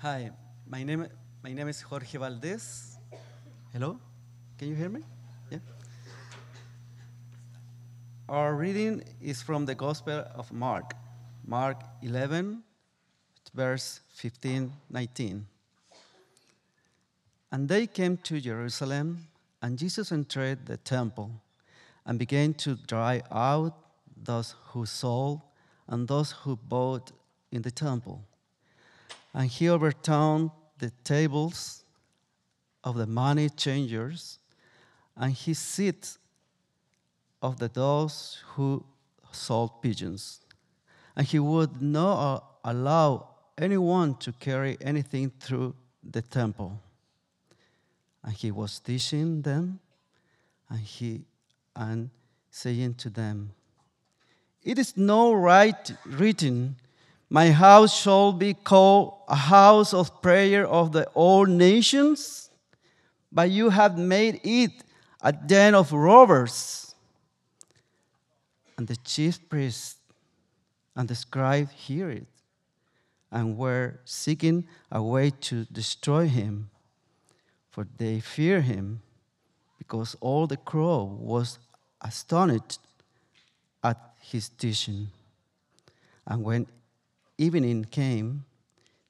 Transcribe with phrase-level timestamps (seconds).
[0.00, 0.30] Hi,
[0.68, 1.08] my name,
[1.42, 2.98] my name is Jorge Valdez.
[3.72, 3.98] Hello?
[4.58, 5.00] Can you hear me?
[5.50, 5.60] Yeah.
[8.28, 10.92] Our reading is from the Gospel of Mark,
[11.46, 12.62] Mark 11,
[13.54, 15.46] verse 15, 19.
[17.50, 19.26] And they came to Jerusalem,
[19.62, 21.30] and Jesus entered the temple
[22.04, 23.72] and began to drive out
[24.14, 25.40] those who sold
[25.88, 27.12] and those who bought
[27.50, 28.22] in the temple.
[29.36, 31.84] And he overturned the tables
[32.82, 34.38] of the money changers
[35.14, 36.16] and his seat
[37.42, 38.82] of the those who
[39.32, 40.40] sold pigeons.
[41.14, 46.80] And he would not uh, allow anyone to carry anything through the temple.
[48.24, 49.80] And he was teaching them,
[50.70, 51.26] and he
[51.74, 52.08] and
[52.50, 53.50] saying to them,
[54.62, 56.76] It is no right written,
[57.28, 62.50] My house shall be called a house of prayer of the all nations,
[63.32, 64.70] but you have made it
[65.20, 66.94] a den of robbers.
[68.78, 69.96] And the chief priests
[70.94, 72.26] and the scribe hear it
[73.32, 76.70] and were seeking a way to destroy him,
[77.70, 79.02] for they fear him,
[79.78, 81.58] because all the crowd was
[82.00, 82.78] astonished
[83.82, 85.08] at his teaching.
[86.26, 86.66] And when
[87.38, 88.44] evening came,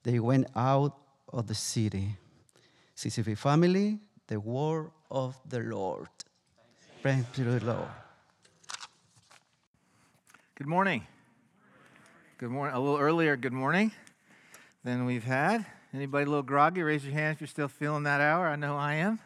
[0.02, 0.96] they went out
[1.32, 2.16] of the city.
[2.96, 6.08] CCV family, the word of the Lord.
[7.02, 7.88] Praise to the Lord.
[10.54, 11.06] Good morning.
[12.38, 12.74] Good morning.
[12.74, 13.92] A little earlier, good morning
[14.82, 15.66] than we've had.
[15.92, 16.82] Anybody a little groggy?
[16.82, 18.48] Raise your hand if you're still feeling that hour.
[18.48, 19.20] I know I am.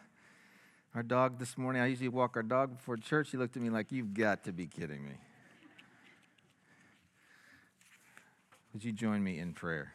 [0.93, 3.31] Our dog this morning, I usually walk our dog before church.
[3.31, 5.13] He looked at me like, You've got to be kidding me.
[8.81, 9.93] Would you join me in prayer?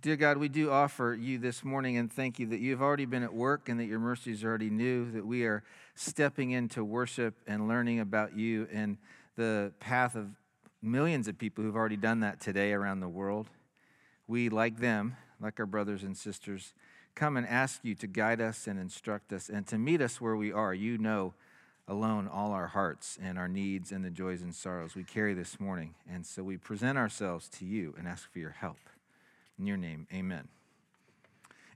[0.00, 3.22] Dear God, we do offer you this morning and thank you that you've already been
[3.22, 5.62] at work and that your mercies are already new, that we are
[5.94, 8.98] stepping into worship and learning about you and
[9.36, 10.30] the path of
[10.82, 13.48] millions of people who've already done that today around the world.
[14.26, 16.74] We, like them, like our brothers and sisters,
[17.14, 20.34] come and ask you to guide us and instruct us and to meet us where
[20.34, 20.74] we are.
[20.74, 21.34] You know
[21.88, 25.60] alone all our hearts and our needs and the joys and sorrows we carry this
[25.60, 25.94] morning.
[26.12, 28.78] And so we present ourselves to you and ask for your help.
[29.58, 30.48] In your name, amen.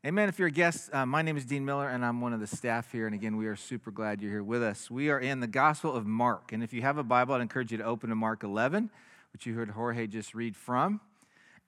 [0.05, 0.31] Amen.
[0.31, 2.47] If you're a guest, uh, my name is Dean Miller, and I'm one of the
[2.47, 3.05] staff here.
[3.05, 4.91] And again, we are super glad you're here with us.
[4.91, 6.53] We are in the Gospel of Mark.
[6.53, 8.91] And if you have a Bible, I'd encourage you to open to Mark 11,
[9.35, 11.01] which you heard Jorge just read from.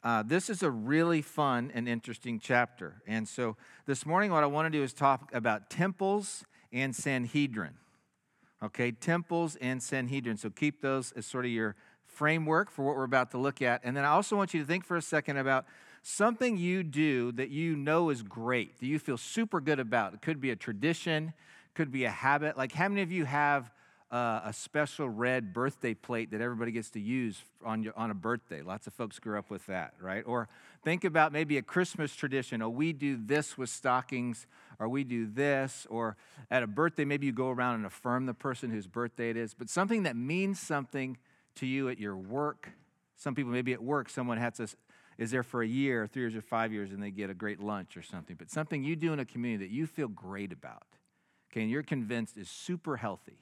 [0.03, 3.03] Uh, this is a really fun and interesting chapter.
[3.07, 7.75] And so this morning, what I want to do is talk about temples and Sanhedrin.
[8.63, 10.37] Okay, temples and Sanhedrin.
[10.37, 11.75] So keep those as sort of your
[12.07, 13.81] framework for what we're about to look at.
[13.83, 15.65] And then I also want you to think for a second about
[16.03, 20.15] something you do that you know is great, that you feel super good about.
[20.15, 21.33] It could be a tradition,
[21.75, 22.57] could be a habit.
[22.57, 23.73] Like, how many of you have
[24.13, 28.15] uh, a special red birthday plate that everybody gets to use on, your, on a
[28.15, 28.61] birthday.
[28.61, 30.23] Lots of folks grew up with that, right?
[30.27, 30.51] Or
[30.83, 32.63] think about maybe a Christmas tradition.
[32.63, 34.47] Oh, we do this with stockings,
[34.79, 35.87] or we do this.
[35.91, 36.17] Or
[36.51, 39.55] at a birthday, maybe you go around and affirm the person whose birthday it is.
[39.55, 41.17] But something that means something
[41.57, 42.71] to you at your work.
[43.17, 44.69] Some people, maybe at work, someone has to,
[45.19, 47.61] is there for a year, three years, or five years, and they get a great
[47.61, 48.37] lunch or something.
[48.37, 50.87] But something you do in a community that you feel great about,
[51.53, 53.39] okay, and you're convinced is super healthy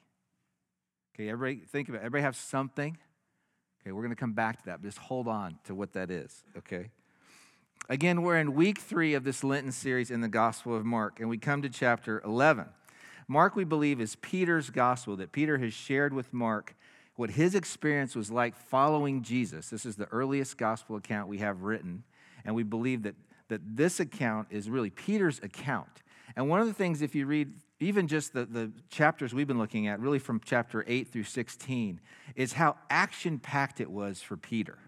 [1.20, 2.06] Okay, everybody think about it.
[2.06, 2.96] Everybody have something?
[3.82, 4.80] Okay, we're going to come back to that.
[4.80, 6.90] But just hold on to what that is, okay?
[7.88, 11.28] Again, we're in week three of this Lenten series in the Gospel of Mark, and
[11.28, 12.66] we come to chapter 11.
[13.26, 16.76] Mark, we believe, is Peter's gospel that Peter has shared with Mark
[17.16, 19.70] what his experience was like following Jesus.
[19.70, 22.04] This is the earliest gospel account we have written,
[22.44, 23.16] and we believe that,
[23.48, 26.02] that this account is really Peter's account.
[26.36, 29.58] And one of the things, if you read even just the, the chapters we've been
[29.58, 32.00] looking at, really from chapter 8 through 16,
[32.36, 34.78] is how action packed it was for Peter.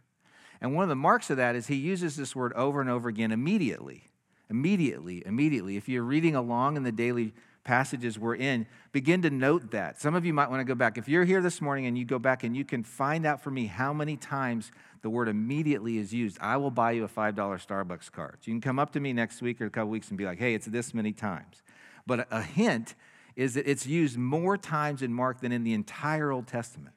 [0.62, 3.08] And one of the marks of that is he uses this word over and over
[3.08, 4.04] again immediately.
[4.48, 5.76] Immediately, immediately.
[5.76, 10.00] If you're reading along in the daily passages we're in, begin to note that.
[10.00, 10.96] Some of you might want to go back.
[10.96, 13.50] If you're here this morning and you go back and you can find out for
[13.50, 14.70] me how many times
[15.02, 18.38] the word immediately is used, I will buy you a $5 Starbucks card.
[18.40, 20.24] So you can come up to me next week or a couple weeks and be
[20.24, 21.62] like, hey, it's this many times.
[22.06, 22.94] But a hint
[23.34, 26.94] is that it's used more times in Mark than in the entire Old Testament.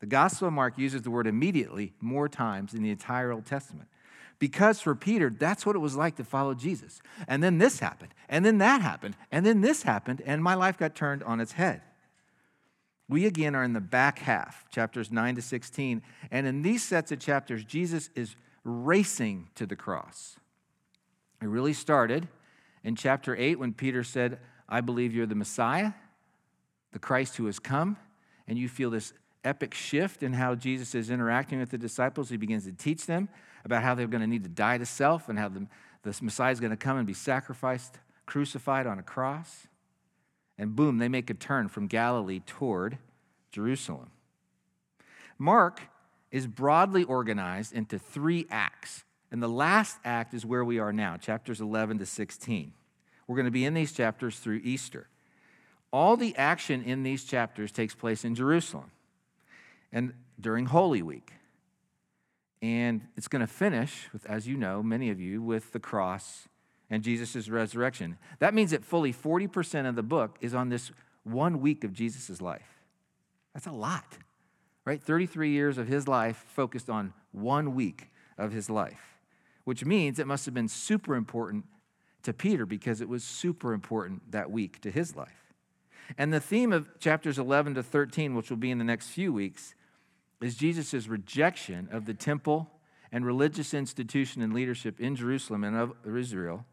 [0.00, 3.88] The Gospel of Mark uses the word immediately more times in the entire Old Testament.
[4.38, 7.00] Because for Peter, that's what it was like to follow Jesus.
[7.26, 10.78] And then this happened, and then that happened, and then this happened, and my life
[10.78, 11.82] got turned on its head.
[13.08, 16.02] We again are in the back half, chapters 9 to 16.
[16.30, 20.36] And in these sets of chapters, Jesus is racing to the cross.
[21.40, 22.28] It really started
[22.84, 25.92] in chapter 8 when Peter said, I believe you're the Messiah,
[26.92, 27.96] the Christ who has come.
[28.46, 29.14] And you feel this
[29.44, 32.28] epic shift in how Jesus is interacting with the disciples.
[32.28, 33.28] He begins to teach them
[33.64, 35.66] about how they're going to need to die to self and how the,
[36.22, 39.66] Messiah is going to come and be sacrificed, crucified on a cross.
[40.56, 42.98] And boom, they make a turn from Galilee toward
[43.52, 44.10] Jerusalem.
[45.38, 45.82] Mark
[46.30, 49.04] is broadly organized into three acts.
[49.30, 52.72] And the last act is where we are now, chapters 11 to 16.
[53.26, 55.06] We're going to be in these chapters through Easter.
[55.92, 58.90] All the action in these chapters takes place in Jerusalem
[59.92, 61.32] and during Holy Week.
[62.60, 66.48] And it's going to finish with, as you know, many of you, with the cross
[66.90, 68.18] and Jesus' resurrection.
[68.38, 70.90] That means that fully 40% of the book is on this
[71.24, 72.82] one week of Jesus' life.
[73.54, 74.18] That's a lot,
[74.84, 75.02] right?
[75.02, 79.18] 33 years of his life focused on one week of his life,
[79.64, 81.64] which means it must have been super important
[82.22, 85.54] to Peter because it was super important that week to his life.
[86.16, 89.32] And the theme of chapters 11 to 13, which will be in the next few
[89.32, 89.74] weeks,
[90.40, 92.70] is Jesus' rejection of the temple
[93.10, 96.64] and religious institution and leadership in Jerusalem and of Israel,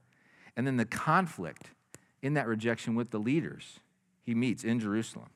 [0.55, 1.71] and then the conflict
[2.21, 3.79] in that rejection with the leaders
[4.21, 5.29] he meets in Jerusalem.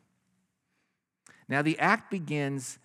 [1.48, 2.80] Now, the act begins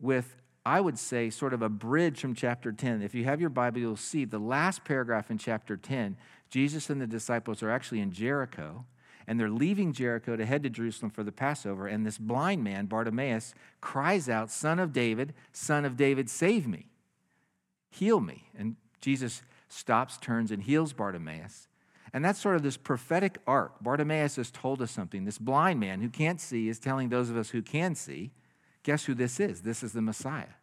[0.00, 3.02] with, I would say, sort of a bridge from chapter 10.
[3.02, 6.16] If you have your Bible, you'll see the last paragraph in chapter 10.
[6.50, 8.86] Jesus and the disciples are actually in Jericho
[9.28, 11.86] and they're leaving Jericho to head to Jerusalem for the Passover.
[11.86, 16.86] And this blind man, Bartimaeus, cries out, Son of David, Son of David, save me,
[17.90, 18.48] heal me.
[18.58, 21.68] And Jesus stops, turns, and heals Bartimaeus.
[22.14, 23.82] And that's sort of this prophetic arc.
[23.82, 25.26] Bartimaeus has told us something.
[25.26, 28.30] This blind man who can't see is telling those of us who can see,
[28.82, 29.60] guess who this is?
[29.60, 30.54] This is the Messiah.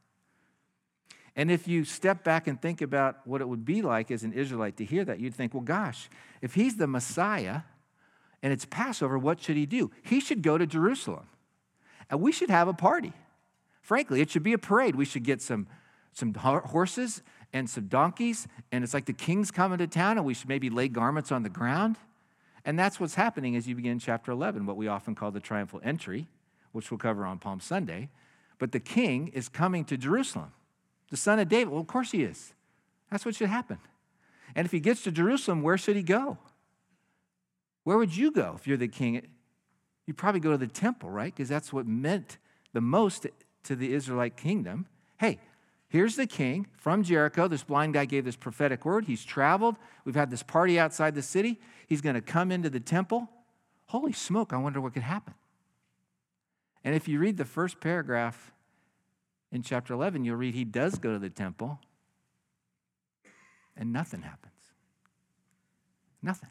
[1.35, 4.33] And if you step back and think about what it would be like as an
[4.33, 6.09] Israelite to hear that, you'd think, well, gosh,
[6.41, 7.61] if he's the Messiah,
[8.45, 9.89] and it's Passover, what should he do?
[10.03, 11.25] He should go to Jerusalem.
[12.11, 13.11] And we should have a party.
[13.81, 14.95] Frankly, it should be a parade.
[14.95, 15.65] We should get some,
[16.13, 20.35] some horses and some donkeys, and it's like the king's coming to town, and we
[20.35, 21.95] should maybe lay garments on the ground.
[22.63, 25.81] And that's what's happening as you begin chapter 11, what we often call the triumphal
[25.83, 26.27] entry,
[26.71, 28.09] which we'll cover on Palm Sunday.
[28.59, 30.51] But the king is coming to Jerusalem,
[31.09, 31.69] the son of David.
[31.71, 32.53] Well, of course he is.
[33.09, 33.79] That's what should happen.
[34.53, 36.37] And if he gets to Jerusalem, where should he go?
[37.85, 39.21] Where would you go if you're the king?
[40.05, 41.33] You'd probably go to the temple, right?
[41.33, 42.39] Because that's what meant
[42.73, 43.27] the most
[43.63, 44.87] to the Israelite kingdom.
[45.17, 45.39] Hey,
[45.87, 47.47] here's the king from Jericho.
[47.47, 49.05] This blind guy gave this prophetic word.
[49.05, 49.75] He's traveled.
[50.03, 51.61] We've had this party outside the city.
[51.87, 53.29] He's going to come into the temple.
[53.85, 55.35] Holy smoke, I wonder what could happen.
[56.83, 58.51] And if you read the first paragraph
[59.51, 61.79] in chapter 11, you'll read he does go to the temple
[63.77, 64.53] and nothing happens.
[66.21, 66.49] Nothing.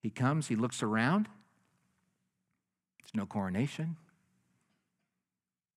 [0.00, 1.28] He comes, he looks around.
[3.00, 3.96] There's no coronation.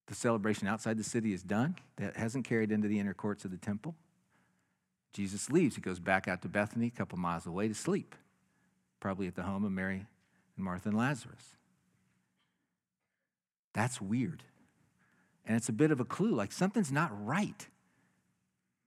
[0.07, 1.75] The celebration outside the city is done.
[1.97, 3.95] That hasn't carried into the inner courts of the temple.
[5.13, 5.75] Jesus leaves.
[5.75, 8.15] He goes back out to Bethany, a couple miles away, to sleep,
[8.99, 10.05] probably at the home of Mary
[10.55, 11.55] and Martha and Lazarus.
[13.73, 14.43] That's weird.
[15.45, 17.67] And it's a bit of a clue like something's not right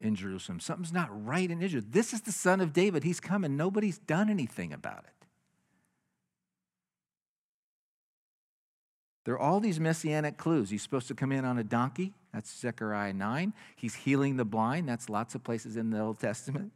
[0.00, 0.60] in Jerusalem.
[0.60, 1.84] Something's not right in Israel.
[1.88, 3.04] This is the son of David.
[3.04, 5.15] He's come and nobody's done anything about it.
[9.26, 10.70] There are all these messianic clues.
[10.70, 12.14] He's supposed to come in on a donkey.
[12.32, 13.52] That's Zechariah 9.
[13.74, 14.88] He's healing the blind.
[14.88, 16.70] That's lots of places in the Old Testament.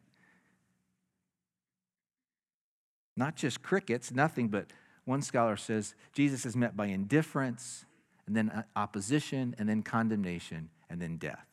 [3.16, 4.66] Not just crickets, nothing but
[5.04, 7.84] one scholar says Jesus is met by indifference,
[8.26, 11.46] and then uh, opposition, and then condemnation, and then death.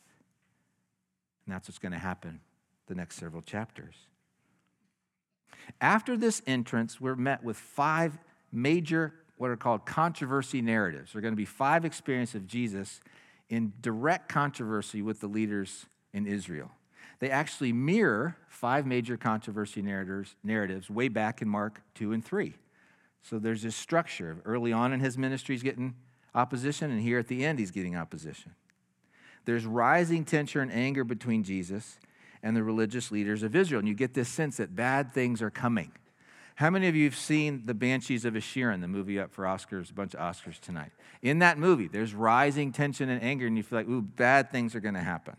[1.45, 2.39] And that's what's going to happen
[2.87, 3.93] the next several chapters.
[5.79, 8.17] After this entrance, we're met with five
[8.51, 11.13] major what are called controversy narratives.
[11.13, 12.99] There are going to be five experiences of Jesus
[13.49, 16.71] in direct controversy with the leaders in Israel.
[17.19, 22.53] They actually mirror five major controversy narratives, narratives way back in Mark 2 and 3.
[23.23, 24.37] So there's this structure.
[24.45, 25.95] Early on in his ministry, he's getting
[26.35, 28.53] opposition, and here at the end, he's getting opposition.
[29.45, 31.99] There's rising tension and anger between Jesus
[32.43, 33.79] and the religious leaders of Israel.
[33.79, 35.91] And you get this sense that bad things are coming.
[36.57, 39.91] How many of you have seen The Banshees of Inisherin, the movie up for Oscars,
[39.91, 40.89] a bunch of Oscars tonight?
[41.21, 44.73] In that movie, there's rising tension and anger, and you feel like, ooh, bad things
[44.73, 45.35] are going to happen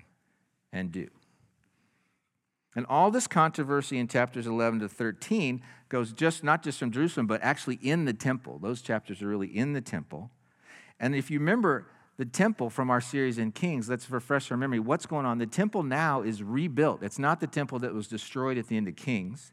[0.72, 1.08] and do.
[2.76, 7.26] And all this controversy in chapters 11 to 13 goes just not just from Jerusalem,
[7.26, 8.60] but actually in the temple.
[8.60, 10.30] Those chapters are really in the temple.
[11.00, 14.78] And if you remember, the temple from our series in Kings, let's refresh our memory.
[14.78, 15.38] What's going on?
[15.38, 17.02] The temple now is rebuilt.
[17.02, 19.52] It's not the temple that was destroyed at the end of Kings,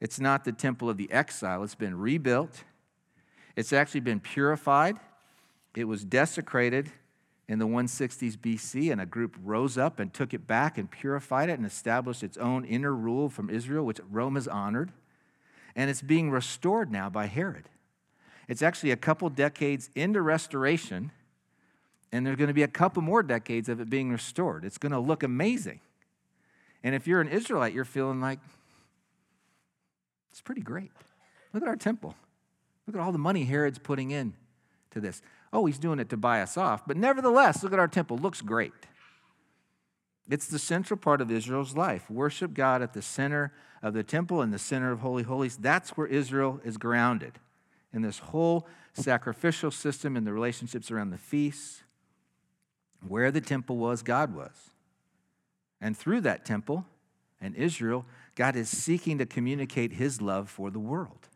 [0.00, 1.62] it's not the temple of the exile.
[1.62, 2.64] It's been rebuilt,
[3.56, 4.96] it's actually been purified,
[5.74, 6.90] it was desecrated
[7.48, 11.48] in the 160s BC, and a group rose up and took it back and purified
[11.48, 14.92] it and established its own inner rule from Israel, which Rome has honored.
[15.74, 17.68] And it's being restored now by Herod.
[18.46, 21.10] It's actually a couple decades into restoration,
[22.12, 24.64] and there's going to be a couple more decades of it being restored.
[24.64, 25.80] It's going to look amazing.
[26.84, 28.38] And if you're an Israelite, you're feeling like,
[30.30, 30.90] it's pretty great.
[31.52, 32.14] Look at our temple.
[32.86, 34.34] Look at all the money Herod's putting in
[34.90, 35.22] to this.
[35.52, 36.86] Oh, he's doing it to buy us off.
[36.86, 38.18] But nevertheless, look at our temple.
[38.18, 38.72] Looks great.
[40.28, 42.08] It's the central part of Israel's life.
[42.08, 45.56] Worship God at the center of the temple and the center of Holy Holies.
[45.56, 47.32] That's where Israel is grounded
[47.92, 51.82] in this whole sacrificial system and the relationships around the feasts.
[53.06, 54.70] Where the temple was, God was.
[55.80, 56.86] And through that temple
[57.40, 58.04] and Israel,
[58.34, 61.28] God is seeking to communicate his love for the world.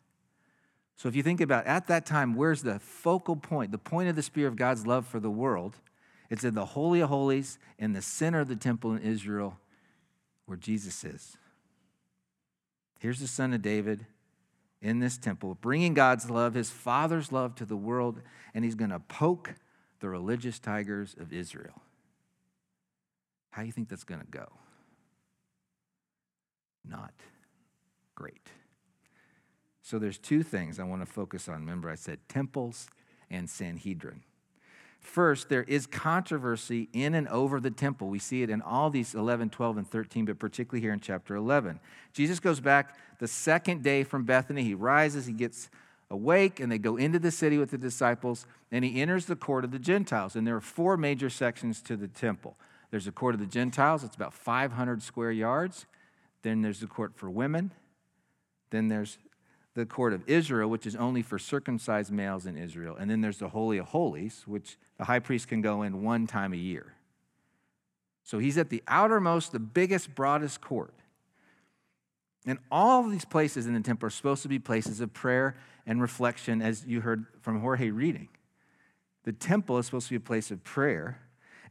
[0.97, 4.17] So if you think about at that time, where's the focal point, the point of
[4.17, 5.77] the spear of God's love for the world?
[6.31, 9.59] It's in the Holy of Holies, in the center of the temple in Israel,
[10.47, 11.37] where Jesus is.
[12.99, 14.07] Here's the Son of David
[14.81, 18.21] in this temple, bringing God's love, his Father's love to the world,
[18.53, 19.55] and he's going to poke
[20.01, 21.83] the religious tigers of Israel.
[23.51, 24.49] How do you think that's going to go?
[26.89, 27.13] Not
[28.15, 28.49] great.
[29.83, 31.57] So there's two things I want to focus on.
[31.57, 32.89] Remember, I said temples
[33.31, 34.23] and Sanhedrin.
[35.01, 38.09] First, there is controversy in and over the temple.
[38.09, 41.35] We see it in all these 11, 12, and 13, but particularly here in chapter
[41.35, 41.79] 11.
[42.15, 44.63] Jesus goes back the second day from Bethany.
[44.63, 45.69] He rises, he gets
[46.09, 49.65] awake, and they go into the city with the disciples, and he enters the court
[49.65, 50.37] of the Gentiles.
[50.37, 52.57] And there are four major sections to the temple
[52.95, 55.87] there's the court of the Gentiles, it's about 500 square yards.
[56.45, 57.73] Then there's the court for women.
[58.71, 59.19] Then there's
[59.75, 62.97] the court of Israel, which is only for circumcised males in Israel.
[63.01, 66.27] And then there's the Holy of Holies, which the high priest can go in one
[66.27, 66.95] time a year.
[68.23, 70.95] So he's at the outermost, the biggest, broadest court.
[72.47, 75.57] And all of these places in the temple are supposed to be places of prayer
[75.87, 78.29] and reflection, as you heard from Jorge reading.
[79.25, 81.21] The temple is supposed to be a place of prayer.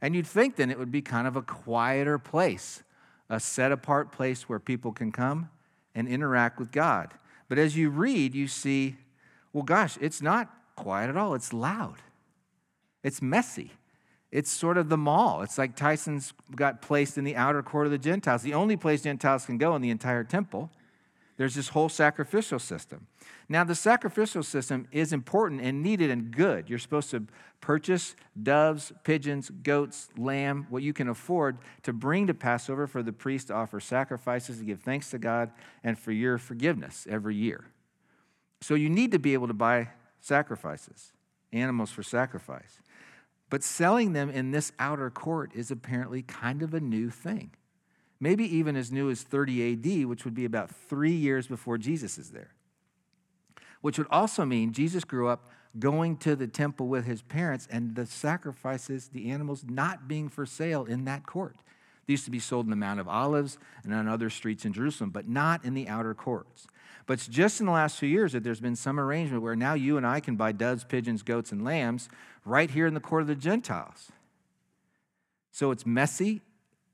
[0.02, 2.82] And you'd think then it would be kind of a quieter place,
[3.28, 5.50] a set apart place where people can come
[5.94, 7.12] and interact with God.
[7.48, 8.96] But as you read, you see,
[9.52, 11.34] well, gosh, it's not quiet at all.
[11.34, 11.96] It's loud,
[13.02, 13.72] it's messy.
[14.30, 15.42] It's sort of the mall.
[15.42, 19.02] It's like Tyson's got placed in the outer court of the Gentiles, the only place
[19.02, 20.70] Gentiles can go in the entire temple.
[21.36, 23.08] There's this whole sacrificial system.
[23.48, 26.70] Now, the sacrificial system is important and needed and good.
[26.70, 27.26] You're supposed to
[27.60, 33.12] purchase doves, pigeons, goats, lamb, what you can afford to bring to Passover for the
[33.12, 35.50] priest to offer sacrifices to give thanks to God
[35.82, 37.64] and for your forgiveness every year.
[38.60, 39.88] So you need to be able to buy
[40.20, 41.12] sacrifices,
[41.52, 42.80] animals for sacrifice.
[43.50, 47.50] But selling them in this outer court is apparently kind of a new thing.
[48.24, 52.16] Maybe even as new as 30 AD, which would be about three years before Jesus
[52.18, 52.54] is there
[53.84, 57.94] which would also mean Jesus grew up going to the temple with his parents and
[57.94, 61.56] the sacrifices, the animals not being for sale in that court.
[62.06, 64.72] They used to be sold in the Mount of Olives and on other streets in
[64.72, 66.66] Jerusalem, but not in the outer courts.
[67.04, 69.74] But it's just in the last few years that there's been some arrangement where now
[69.74, 72.08] you and I can buy doves, pigeons, goats, and lambs
[72.46, 74.10] right here in the court of the Gentiles.
[75.52, 76.40] So it's messy.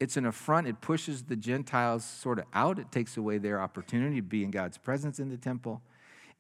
[0.00, 0.66] It's an affront.
[0.66, 2.78] It pushes the Gentiles sort of out.
[2.78, 5.82] It takes away their opportunity to be in God's presence in the temple.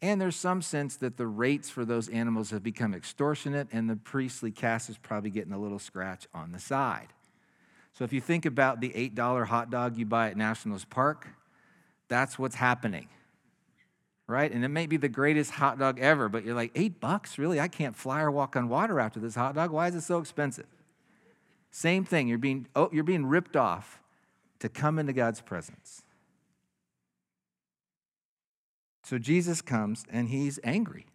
[0.02, 3.96] And there's some sense that the rates for those animals have become extortionate, and the
[3.96, 7.08] priestly caste is probably getting a little scratch on the side.
[7.92, 11.28] So if you think about the $8 hot dog you buy at Nationals Park,
[12.08, 13.08] that's what's happening.
[14.26, 14.50] Right?
[14.50, 17.36] And it may be the greatest hot dog ever, but you're like, eight bucks?
[17.36, 17.60] Really?
[17.60, 19.70] I can't fly or walk on water after this hot dog.
[19.70, 20.66] Why is it so expensive?
[21.70, 22.28] Same thing.
[22.28, 24.00] You're being, oh, you're being ripped off
[24.58, 26.02] to come into God's presence.
[29.04, 31.06] So Jesus comes and he's angry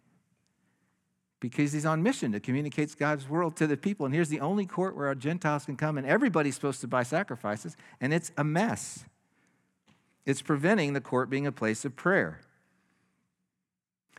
[1.40, 4.06] because he's on mission to communicate God's world to the people.
[4.06, 7.02] And here's the only court where our Gentiles can come, and everybody's supposed to buy
[7.02, 9.04] sacrifices, and it's a mess.
[10.24, 12.40] It's preventing the court being a place of prayer.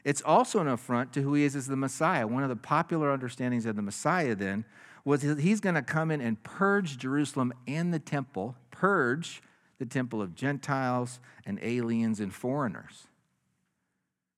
[0.04, 2.26] It's also an affront to who he is as the Messiah.
[2.26, 4.64] One of the popular understandings of the Messiah then
[5.08, 9.42] was he's going to come in and purge Jerusalem and the temple, purge
[9.80, 13.08] the temple of Gentiles and aliens and foreigners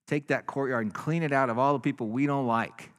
[0.10, 2.90] take that courtyard and clean it out of all the people we don't like.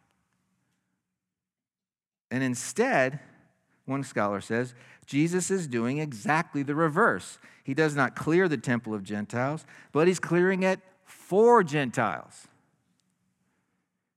[2.30, 3.18] And instead,
[3.84, 4.74] one scholar says,
[5.04, 7.40] Jesus is doing exactly the reverse.
[7.64, 12.46] He does not clear the temple of Gentiles, but he's clearing it for Gentiles.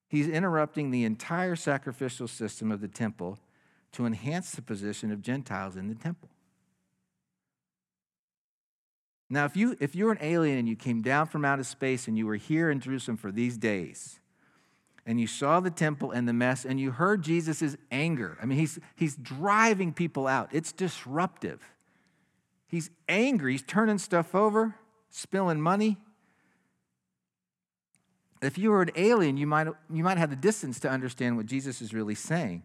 [0.07, 3.39] He's interrupting the entire sacrificial system of the temple
[3.93, 6.29] to enhance the position of Gentiles in the temple.
[9.29, 12.17] Now, if, you, if you're an alien and you came down from outer space and
[12.17, 14.19] you were here in Jerusalem for these days,
[15.05, 18.57] and you saw the temple and the mess, and you heard Jesus' anger, I mean,
[18.57, 20.49] he's, he's driving people out.
[20.51, 21.61] It's disruptive.
[22.67, 24.75] He's angry, he's turning stuff over,
[25.09, 25.97] spilling money.
[28.41, 31.45] If you were an alien, you might, you might have the distance to understand what
[31.45, 32.63] Jesus is really saying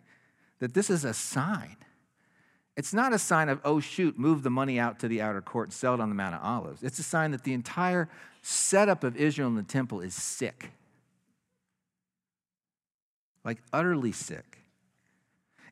[0.60, 1.76] that this is a sign
[2.78, 5.66] it's not a sign of, oh, shoot, move the money out to the outer court
[5.66, 6.84] and sell it on the Mount of Olives.
[6.84, 8.08] It's a sign that the entire
[8.40, 10.70] setup of Israel in the temple is sick.
[13.44, 14.58] Like utterly sick.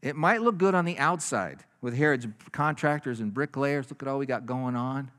[0.02, 3.88] It might look good on the outside with Herod's contractors and bricklayers.
[3.88, 5.12] Look at all we got going on.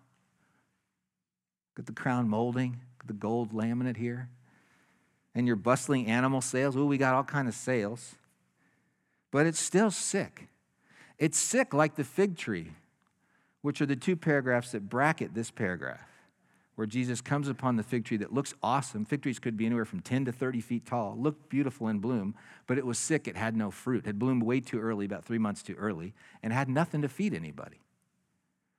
[1.71, 4.27] Look at the crown molding, the gold laminate here.
[5.35, 6.75] And your bustling animal sales.
[6.75, 8.15] Oh, we got all kind of sales.
[9.31, 10.47] But it's still sick.
[11.17, 12.71] It's sick like the fig tree,
[13.61, 16.07] which are the two paragraphs that bracket this paragraph,
[16.75, 19.03] where Jesus comes upon the fig tree that looks awesome.
[19.03, 22.35] Fig trees could be anywhere from 10 to 30 feet tall, looked beautiful in bloom,
[22.67, 23.27] but it was sick.
[23.27, 23.99] It had no fruit.
[23.99, 27.09] It had bloomed way too early, about three months too early, and had nothing to
[27.09, 27.81] feed anybody.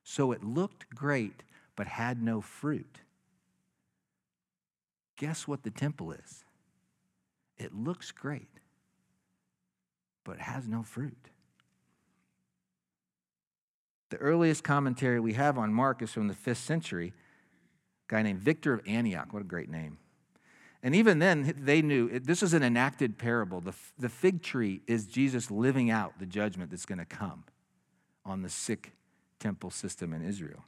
[0.05, 1.43] So it looked great,
[1.77, 3.01] but had no fruit.
[5.17, 6.45] Guess what the temple is?
[7.59, 8.49] It looks great,
[10.29, 11.31] but has no fruit.
[14.11, 17.15] The earliest commentary we have on Mark is from the fifth century,
[18.09, 19.33] a guy named Victor of Antioch.
[19.33, 19.97] What a great name.
[20.83, 23.63] And even then, they knew this is an enacted parable.
[23.63, 27.45] The, the fig tree is Jesus living out the judgment that's going to come
[28.27, 28.93] on the sick
[29.41, 30.65] temple system in Israel.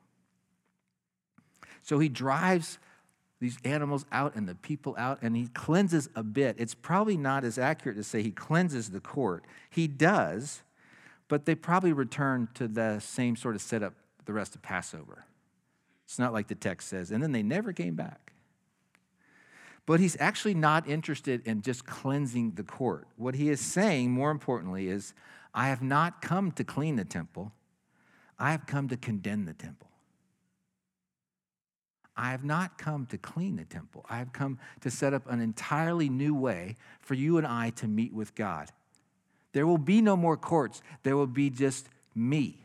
[1.83, 2.79] So he drives
[3.41, 6.57] these animals out and the people out, and he cleanses a bit.
[6.59, 9.45] It's probably not as accurate to say he cleanses the court.
[9.71, 10.63] He does,
[11.27, 13.95] but they probably returned to the same sort of setup
[14.27, 15.25] the rest of Passover.
[16.05, 18.33] It's not like the text says, and then they never came back.
[19.87, 23.09] But he's actually not interested in just cleansing the court.
[23.17, 25.15] What he is saying, more importantly, is
[25.55, 27.53] I have not come to clean the temple,
[28.39, 29.90] I have come to condemn the temple.
[32.17, 34.05] I have not come to clean the temple.
[34.09, 37.89] I have come to set up an entirely new way for you and I to
[37.89, 38.71] meet with God.
[39.53, 40.83] There will be no more courts.
[41.03, 42.59] There will be just me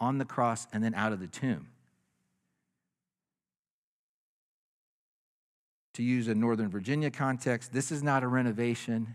[0.00, 1.68] on the cross and then out of the tomb.
[5.94, 9.14] To use a Northern Virginia context, this is not a renovation,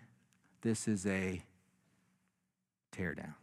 [0.62, 1.44] this is a
[2.96, 3.34] teardown.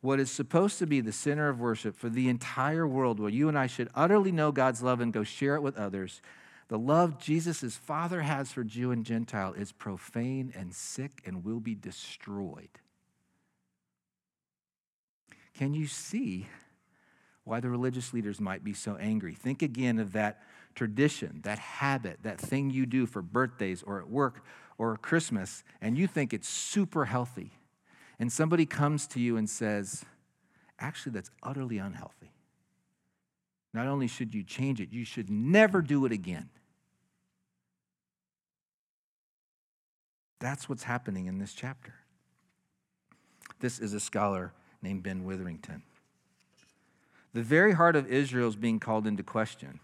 [0.00, 3.48] What is supposed to be the center of worship for the entire world, where you
[3.48, 6.20] and I should utterly know God's love and go share it with others,
[6.68, 11.60] the love Jesus' Father has for Jew and Gentile is profane and sick and will
[11.60, 12.68] be destroyed.
[15.54, 16.48] Can you see
[17.44, 19.32] why the religious leaders might be so angry?
[19.32, 20.42] Think again of that
[20.74, 24.44] tradition, that habit, that thing you do for birthdays or at work
[24.76, 27.52] or Christmas, and you think it's super healthy.
[28.18, 30.04] And somebody comes to you and says,
[30.78, 32.32] actually, that's utterly unhealthy.
[33.74, 36.48] Not only should you change it, you should never do it again.
[40.40, 41.94] That's what's happening in this chapter.
[43.60, 44.52] This is a scholar
[44.82, 45.82] named Ben Witherington.
[47.32, 49.80] The very heart of Israel is being called into question,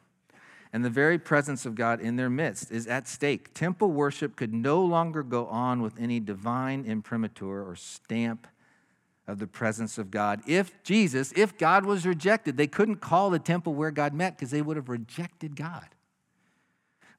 [0.72, 3.52] and the very presence of God in their midst is at stake.
[3.52, 8.46] Temple worship could no longer go on with any divine imprimatur or stamp
[9.26, 10.40] of the presence of God.
[10.46, 14.50] If Jesus, if God was rejected, they couldn't call the temple where God met because
[14.50, 15.88] they would have rejected God.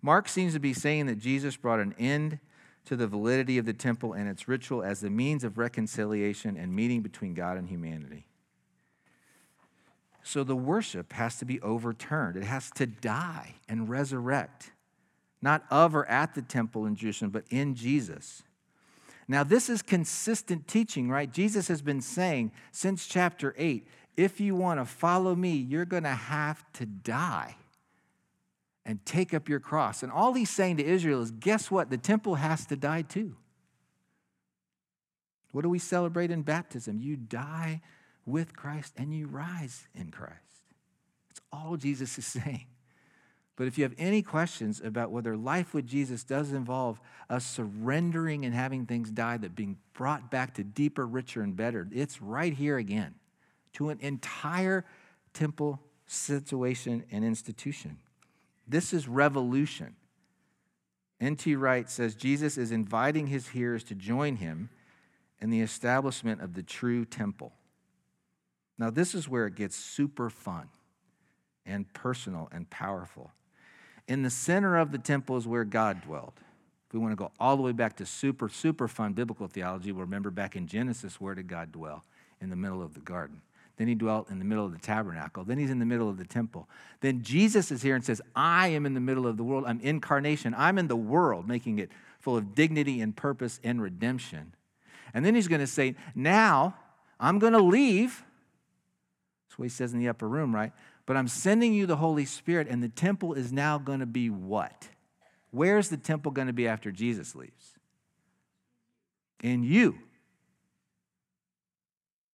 [0.01, 2.39] Mark seems to be saying that Jesus brought an end
[2.85, 6.75] to the validity of the temple and its ritual as the means of reconciliation and
[6.75, 8.25] meeting between God and humanity.
[10.23, 12.37] So the worship has to be overturned.
[12.37, 14.71] It has to die and resurrect,
[15.41, 18.43] not of or at the temple in Jerusalem, but in Jesus.
[19.27, 21.31] Now, this is consistent teaching, right?
[21.31, 26.03] Jesus has been saying since chapter 8 if you want to follow me, you're going
[26.03, 27.55] to have to die
[28.85, 30.03] and take up your cross.
[30.03, 31.89] And all he's saying to Israel is guess what?
[31.89, 33.35] The temple has to die too.
[35.51, 36.99] What do we celebrate in baptism?
[36.99, 37.81] You die
[38.25, 40.37] with Christ and you rise in Christ.
[41.29, 42.65] That's all Jesus is saying.
[43.55, 48.45] But if you have any questions about whether life with Jesus does involve us surrendering
[48.45, 52.53] and having things die, that being brought back to deeper, richer, and better, it's right
[52.53, 53.13] here again
[53.73, 54.85] to an entire
[55.33, 57.97] temple situation and institution.
[58.67, 59.95] This is revolution.
[61.21, 61.55] N.T.
[61.55, 64.69] Wright says Jesus is inviting his hearers to join him
[65.39, 67.53] in the establishment of the true temple.
[68.77, 70.69] Now, this is where it gets super fun
[71.65, 73.31] and personal and powerful.
[74.07, 76.33] In the center of the temple is where God dwelled.
[76.87, 79.91] If we want to go all the way back to super, super fun biblical theology,
[79.91, 82.03] we'll remember back in Genesis, where did God dwell?
[82.41, 83.41] In the middle of the garden.
[83.77, 85.43] Then he dwelt in the middle of the tabernacle.
[85.43, 86.69] Then he's in the middle of the temple.
[87.01, 89.63] Then Jesus is here and says, I am in the middle of the world.
[89.65, 90.53] I'm incarnation.
[90.55, 94.53] I'm in the world, making it full of dignity and purpose and redemption.
[95.13, 96.75] And then he's going to say, Now
[97.19, 98.23] I'm going to leave.
[99.53, 100.71] That's what he says in the upper room, right?
[101.05, 104.31] But I'm sending you the Holy Spirit, and the temple is now going to be
[104.31, 104.89] what?
[105.51, 107.75] Where's the temple going to be after Jesus leaves?
[109.43, 109.99] In you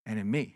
[0.05, 0.55] and in me.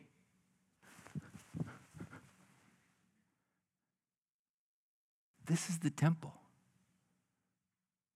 [5.46, 6.34] This is the temple.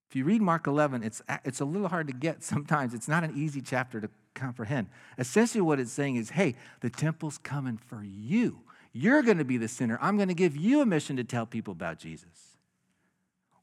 [0.09, 2.93] If you read Mark 11, it's, it's a little hard to get sometimes.
[2.93, 4.87] It's not an easy chapter to comprehend.
[5.17, 8.59] Essentially, what it's saying is hey, the temple's coming for you.
[8.93, 9.99] You're going to be the sinner.
[10.01, 12.57] I'm going to give you a mission to tell people about Jesus.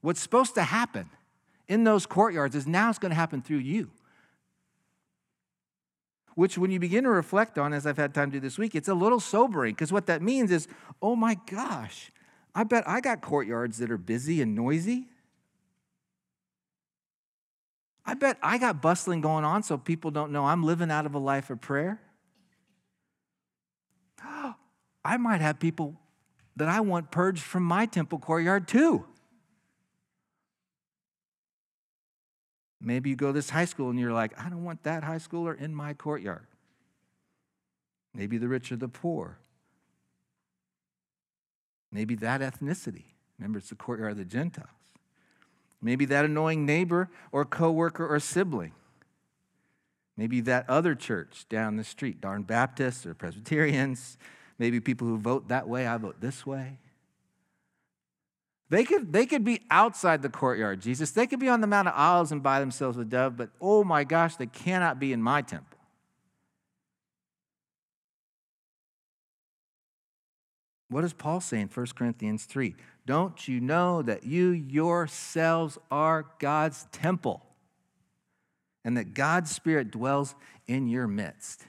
[0.01, 1.09] What's supposed to happen
[1.67, 3.89] in those courtyards is now it's going to happen through you.
[6.35, 8.75] Which, when you begin to reflect on, as I've had time to do this week,
[8.75, 10.67] it's a little sobering because what that means is,
[11.01, 12.11] oh my gosh,
[12.53, 15.07] I bet I got courtyards that are busy and noisy.
[18.05, 21.15] I bet I got bustling going on so people don't know I'm living out of
[21.15, 21.99] a life of prayer.
[24.23, 25.95] I might have people
[26.55, 29.05] that I want purged from my temple courtyard too.
[32.79, 35.17] Maybe you go to this high school and you're like, I don't want that high
[35.17, 36.45] schooler in my courtyard.
[38.13, 39.39] Maybe the rich or the poor.
[41.91, 43.05] Maybe that ethnicity.
[43.39, 44.69] Remember, it's the courtyard of the Gentiles.
[45.85, 48.71] Maybe that annoying neighbor or coworker or sibling.
[50.17, 54.17] Maybe that other church down the street, darn Baptists or Presbyterians.
[54.57, 56.79] Maybe people who vote that way, I vote this way.
[58.71, 61.11] They could, they could be outside the courtyard, Jesus.
[61.11, 63.83] They could be on the Mount of Olives and buy themselves a dove, but oh
[63.83, 65.77] my gosh, they cannot be in my temple.
[70.89, 72.73] What does Paul say in 1 Corinthians 3?
[73.05, 77.45] Don't you know that you yourselves are God's temple
[78.83, 80.35] and that God's Spirit dwells
[80.67, 81.65] in your midst?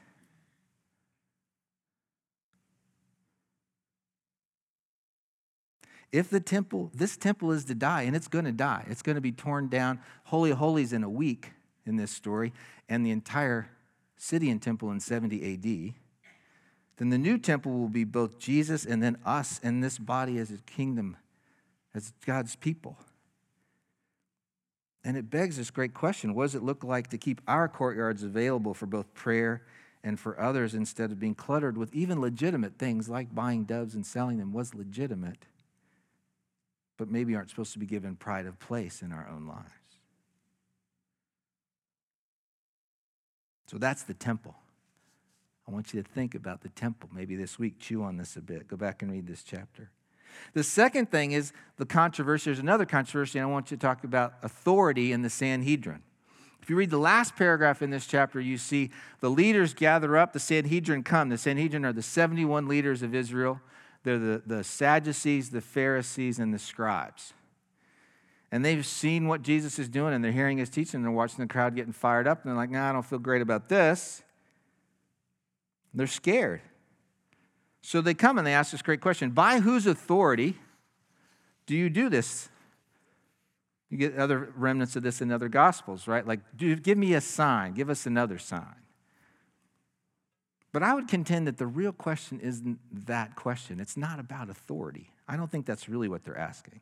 [6.12, 9.16] If the temple, this temple is to die, and it's going to die, it's going
[9.16, 11.52] to be torn down, Holy Holies in a week
[11.84, 12.54] in this story,
[12.88, 13.68] and the entire
[14.16, 15.94] city and temple in 70 AD
[16.96, 20.50] then the new temple will be both Jesus and then us and this body as
[20.50, 21.16] a kingdom,
[21.96, 22.98] as God's people.
[25.04, 28.22] And it begs this great question what does it look like to keep our courtyards
[28.22, 29.62] available for both prayer
[30.02, 34.04] and for others instead of being cluttered with even legitimate things like buying doves and
[34.04, 35.46] selling them was legitimate,
[36.96, 39.70] but maybe aren't supposed to be given pride of place in our own lives?
[43.68, 44.54] So that's the temple.
[45.68, 47.10] I want you to think about the temple.
[47.12, 48.68] Maybe this week, chew on this a bit.
[48.68, 49.90] Go back and read this chapter.
[50.54, 52.50] The second thing is the controversy.
[52.50, 56.02] There's another controversy, and I want you to talk about authority in the Sanhedrin.
[56.62, 60.32] If you read the last paragraph in this chapter, you see the leaders gather up,
[60.32, 61.28] the Sanhedrin come.
[61.28, 63.60] The Sanhedrin are the 71 leaders of Israel.
[64.02, 67.34] They're the, the Sadducees, the Pharisees, and the scribes.
[68.50, 71.38] And they've seen what Jesus is doing, and they're hearing his teaching, and they're watching
[71.38, 74.22] the crowd getting fired up, and they're like, nah, I don't feel great about this.
[75.94, 76.62] They're scared.
[77.86, 80.56] So they come and they ask this great question By whose authority
[81.66, 82.48] do you do this?
[83.90, 86.26] You get other remnants of this in other gospels, right?
[86.26, 88.74] Like, give me a sign, give us another sign.
[90.72, 93.78] But I would contend that the real question isn't that question.
[93.78, 95.12] It's not about authority.
[95.28, 96.80] I don't think that's really what they're asking.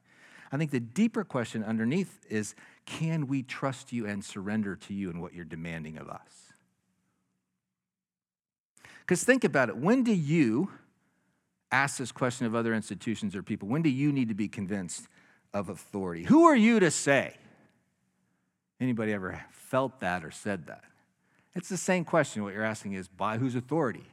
[0.50, 2.54] I think the deeper question underneath is
[2.86, 6.54] can we trust you and surrender to you and what you're demanding of us?
[9.00, 9.76] Because think about it.
[9.76, 10.70] When do you
[11.74, 13.68] ask this question of other institutions or people?
[13.68, 15.08] When do you need to be convinced
[15.52, 16.24] of authority?
[16.24, 17.36] Who are you to say?
[18.80, 20.84] Anybody ever felt that or said that?
[21.54, 22.42] It's the same question.
[22.42, 24.04] What you're asking is by whose authority?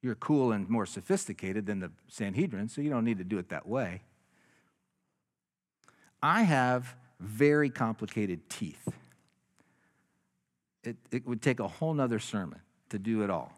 [0.00, 3.48] You're cool and more sophisticated than the Sanhedrin, so you don't need to do it
[3.48, 4.02] that way.
[6.22, 8.88] I have very complicated teeth.
[10.84, 13.57] It, it would take a whole nother sermon to do it all.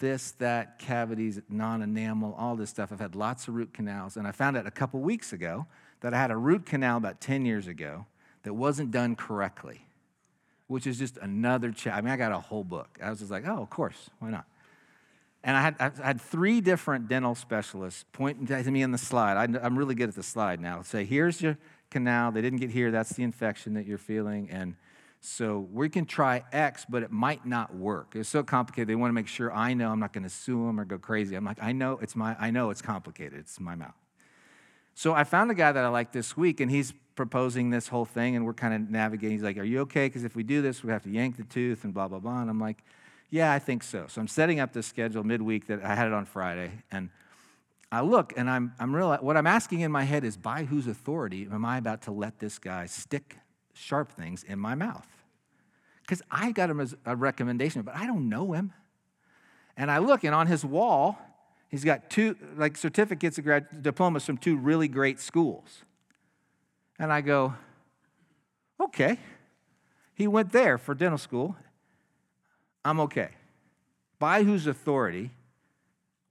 [0.00, 2.92] This, that, cavities, non enamel, all this stuff.
[2.92, 4.16] I've had lots of root canals.
[4.16, 5.66] And I found out a couple weeks ago
[6.00, 8.06] that I had a root canal about 10 years ago
[8.44, 9.82] that wasn't done correctly,
[10.68, 11.94] which is just another chat.
[11.94, 12.98] I mean, I got a whole book.
[13.02, 14.44] I was just like, oh, of course, why not?
[15.42, 19.36] And I had, I had three different dental specialists pointing to me in the slide.
[19.36, 20.82] I, I'm really good at the slide now.
[20.82, 21.56] Say, here's your
[21.90, 22.32] canal.
[22.32, 22.90] They didn't get here.
[22.90, 24.48] That's the infection that you're feeling.
[24.50, 24.74] And
[25.20, 28.14] so we can try X, but it might not work.
[28.14, 28.88] It's so complicated.
[28.88, 30.98] They want to make sure I know I'm not going to sue them or go
[30.98, 31.34] crazy.
[31.34, 33.38] I'm like, I know it's my, I know it's complicated.
[33.38, 33.94] It's my mouth.
[34.94, 38.04] So I found a guy that I like this week, and he's proposing this whole
[38.04, 39.36] thing, and we're kind of navigating.
[39.36, 40.06] He's like, Are you okay?
[40.06, 42.40] Because if we do this, we have to yank the tooth and blah, blah, blah.
[42.40, 42.82] And I'm like,
[43.30, 44.06] Yeah, I think so.
[44.08, 47.10] So I'm setting up this schedule midweek that I had it on Friday, and
[47.90, 50.86] I look and I'm, I'm real, what I'm asking in my head is by whose
[50.86, 53.36] authority am I about to let this guy stick
[53.78, 55.06] sharp things in my mouth?
[56.02, 58.72] Because I got him as a recommendation, but I don't know him.
[59.76, 61.18] And I look and on his wall,
[61.68, 65.84] he's got two like certificates of grad diplomas from two really great schools.
[66.98, 67.54] And I go,
[68.80, 69.18] okay.
[70.14, 71.54] He went there for dental school.
[72.84, 73.30] I'm okay.
[74.18, 75.30] By whose authority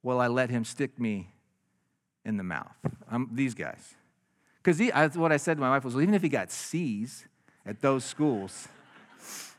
[0.03, 1.29] will I let him stick me
[2.25, 2.75] in the mouth.
[3.09, 3.95] I'm, these guys.
[4.61, 7.25] Because what I said to my wife was, well, even if he got C's
[7.67, 8.67] at those schools,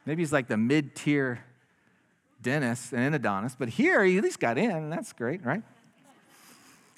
[0.06, 1.44] maybe he's like the mid tier
[2.40, 5.62] dentist and endodontist, but here he at least got in, and that's great, right?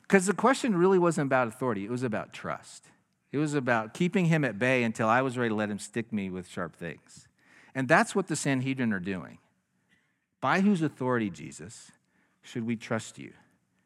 [0.03, 2.87] Because the question really wasn't about authority, it was about trust.
[3.33, 6.12] It was about keeping him at bay until I was ready to let him stick
[6.12, 7.29] me with sharp things.
[7.77, 9.38] And that's what the Sanhedrin are doing.
[10.40, 11.92] By whose authority, Jesus,
[12.42, 13.33] should we trust you?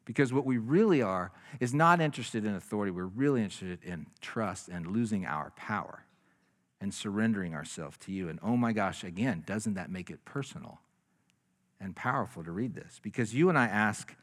[0.06, 2.90] Because what we really are is not interested in authority.
[2.90, 6.03] We're really interested in trust and losing our power
[6.84, 8.28] and surrendering ourselves to you.
[8.28, 10.80] And oh my gosh, again, doesn't that make it personal
[11.80, 13.00] and powerful to read this?
[13.02, 14.14] Because you and I ask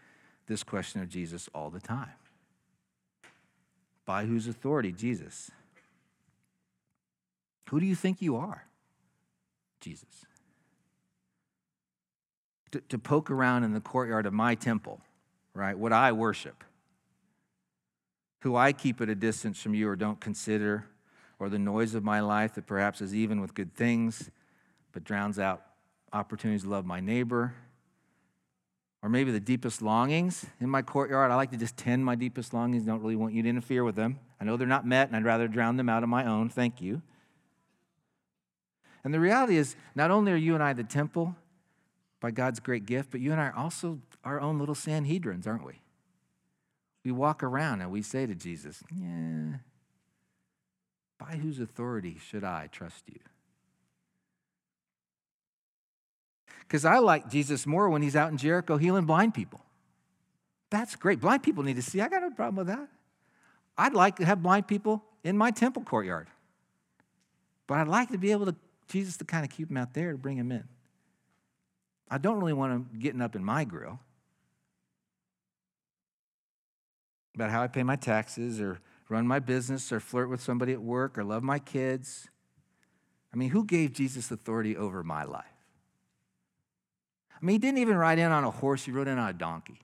[0.46, 2.14] this question of Jesus all the time
[4.06, 5.50] By whose authority, Jesus?
[7.72, 8.68] Who do you think you are?
[9.80, 10.26] Jesus.
[12.74, 15.02] To, to poke around in the courtyard of my temple
[15.54, 15.78] right?
[15.78, 16.64] What I worship,
[18.42, 20.86] who I keep at a distance from you or don't consider,
[21.42, 24.30] or the noise of my life that perhaps is even with good things,
[24.92, 25.64] but drowns out
[26.14, 27.56] opportunities to love my neighbor.
[29.02, 31.32] Or maybe the deepest longings in my courtyard.
[31.32, 33.96] I like to just tend my deepest longings, don't really want you to interfere with
[33.96, 34.20] them.
[34.40, 36.48] I know they're not met, and I'd rather drown them out on my own.
[36.50, 37.02] Thank you.
[39.04, 41.36] And the reality is, not only are you and I the temple,
[42.20, 45.66] by God's great gift, but you and I are also our own little Sanhedrins, aren't
[45.66, 45.82] we?
[47.04, 49.56] We walk around and we say to Jesus, Yeah,
[51.22, 53.20] by whose authority should I trust you?
[56.62, 59.62] Because I like Jesus more when he's out in Jericho healing blind people.
[60.72, 61.20] That's great.
[61.20, 62.02] Blind people need to see.
[62.02, 62.88] I got no problem with that.
[63.78, 66.28] I'd like to have blind people in my temple courtyard.
[67.68, 68.56] But I'd like to be able to,
[68.88, 70.64] Jesus to kind of keep them out there to bring them in.
[72.10, 74.00] I don't really want them getting up in my grill
[77.36, 78.80] about how I pay my taxes or
[79.12, 82.30] run my business or flirt with somebody at work or love my kids.
[83.34, 85.44] I mean, who gave Jesus authority over my life?
[87.36, 89.34] I mean, he didn't even ride in on a horse, he rode in on a
[89.34, 89.82] donkey,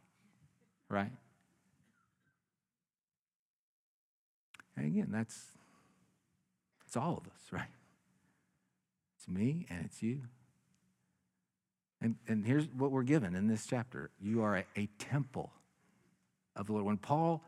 [0.87, 1.11] right?
[4.77, 5.37] And again, that's
[6.85, 7.63] it's all of us, right?
[9.17, 10.21] It's me and it's you.
[11.99, 15.51] And, and here's what we're given in this chapter you are a, a temple
[16.55, 16.85] of the Lord.
[16.85, 17.43] When Paul,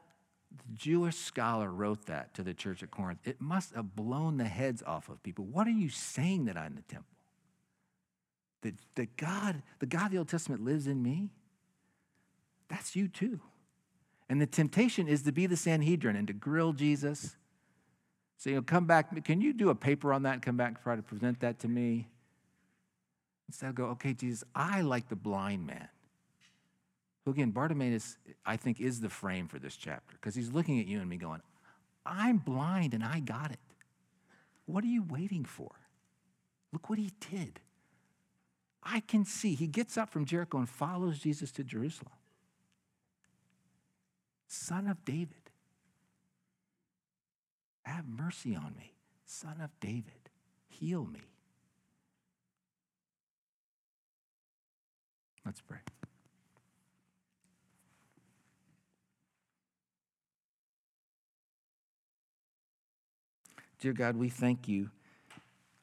[0.51, 4.45] the Jewish scholar, wrote that to the church at Corinth, it must have blown the
[4.45, 5.45] heads off of people.
[5.45, 7.05] What are you saying that I'm the temple?
[8.61, 11.29] That, that God, the God of the Old Testament lives in me?
[12.67, 13.39] That's you too.
[14.29, 17.35] And the temptation is to be the Sanhedrin and to grill Jesus.
[18.37, 20.77] So you'll come back, can you do a paper on that and come back and
[20.81, 22.07] try to present that to me?
[23.47, 25.89] Instead, go, okay, Jesus, I like the blind man.
[27.29, 30.87] Who again, Bartimaeus, I think, is the frame for this chapter because he's looking at
[30.87, 31.41] you and me going,
[32.03, 33.59] I'm blind and I got it.
[34.65, 35.69] What are you waiting for?
[36.73, 37.59] Look what he did.
[38.81, 39.53] I can see.
[39.53, 42.13] He gets up from Jericho and follows Jesus to Jerusalem.
[44.47, 45.51] Son of David,
[47.83, 48.95] have mercy on me.
[49.27, 50.31] Son of David,
[50.67, 51.21] heal me.
[55.45, 55.77] Let's pray.
[63.79, 64.89] Dear God, we thank you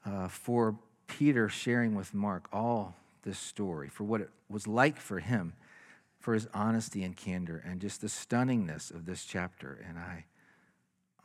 [0.04, 5.18] uh, for Peter sharing with Mark all this story, for what it was like for
[5.18, 5.54] him,
[6.20, 9.82] for his honesty and candor, and just the stunningness of this chapter.
[9.88, 10.26] And I,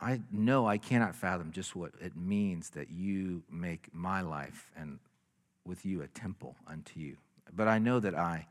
[0.00, 4.98] I know I cannot fathom just what it means that you make my life and
[5.66, 7.18] with you a temple unto you.
[7.54, 8.46] But I know that I,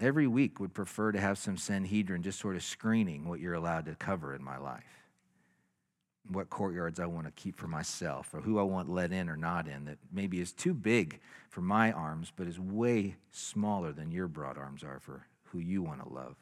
[0.00, 3.84] every week, would prefer to have some Sanhedrin just sort of screening what you're allowed
[3.84, 4.98] to cover in my life
[6.30, 9.36] what courtyards I want to keep for myself or who I want let in or
[9.36, 14.12] not in that maybe is too big for my arms, but is way smaller than
[14.12, 16.36] your broad arms are for who you want to love.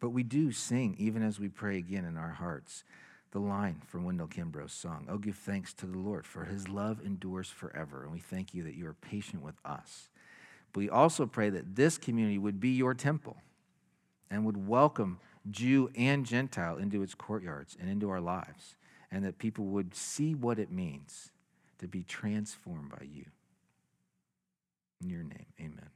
[0.00, 2.82] But we do sing, even as we pray again in our hearts,
[3.30, 7.00] the line from Wendell Kimbrough's song Oh, give thanks to the Lord, for his love
[7.04, 8.02] endures forever.
[8.02, 10.08] And we thank you that you are patient with us.
[10.72, 13.36] But we also pray that this community would be your temple
[14.30, 18.76] and would welcome Jew and Gentile, into its courtyards and into our lives,
[19.10, 21.30] and that people would see what it means
[21.78, 23.26] to be transformed by you.
[25.02, 25.90] In your name, amen.